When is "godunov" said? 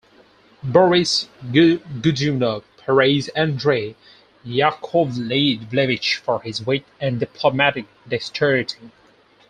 1.51-2.63